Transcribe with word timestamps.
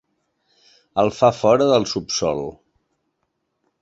El 1.03 1.11
fa 1.19 1.29
fora 1.41 1.67
del 1.73 1.87
subsòl. 1.93 2.43